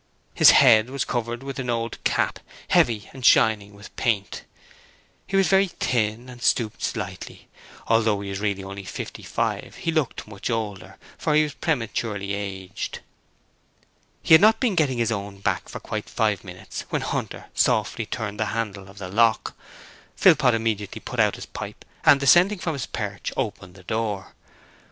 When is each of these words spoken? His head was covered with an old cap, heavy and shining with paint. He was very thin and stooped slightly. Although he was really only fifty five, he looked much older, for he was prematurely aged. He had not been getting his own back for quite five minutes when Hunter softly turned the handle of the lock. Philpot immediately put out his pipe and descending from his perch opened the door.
His 0.33 0.49
head 0.49 0.89
was 0.89 1.05
covered 1.05 1.43
with 1.43 1.59
an 1.59 1.69
old 1.69 2.03
cap, 2.03 2.39
heavy 2.69 3.07
and 3.13 3.23
shining 3.23 3.75
with 3.75 3.95
paint. 3.97 4.41
He 5.27 5.35
was 5.37 5.47
very 5.47 5.67
thin 5.67 6.27
and 6.27 6.41
stooped 6.41 6.81
slightly. 6.81 7.47
Although 7.87 8.19
he 8.21 8.31
was 8.31 8.39
really 8.39 8.63
only 8.63 8.83
fifty 8.83 9.21
five, 9.21 9.75
he 9.75 9.91
looked 9.91 10.27
much 10.27 10.49
older, 10.49 10.97
for 11.19 11.35
he 11.35 11.43
was 11.43 11.53
prematurely 11.53 12.33
aged. 12.33 13.01
He 14.23 14.33
had 14.33 14.41
not 14.41 14.59
been 14.59 14.73
getting 14.73 14.97
his 14.97 15.11
own 15.11 15.37
back 15.37 15.69
for 15.69 15.79
quite 15.79 16.09
five 16.09 16.43
minutes 16.43 16.83
when 16.89 17.03
Hunter 17.03 17.45
softly 17.53 18.07
turned 18.07 18.39
the 18.39 18.45
handle 18.57 18.89
of 18.89 18.97
the 18.97 19.07
lock. 19.07 19.55
Philpot 20.15 20.55
immediately 20.55 20.99
put 20.99 21.19
out 21.19 21.35
his 21.35 21.45
pipe 21.45 21.85
and 22.03 22.19
descending 22.19 22.57
from 22.57 22.73
his 22.73 22.87
perch 22.87 23.31
opened 23.37 23.75
the 23.75 23.83
door. 23.83 24.33